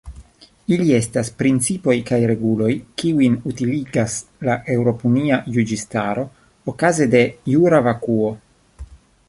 [0.75, 2.69] Ili estas principoj kaj reguloj,
[3.01, 4.17] kiujn utiligas
[4.49, 6.27] la eŭropunia juĝistaro
[6.73, 8.37] okaze de "jura vakuo".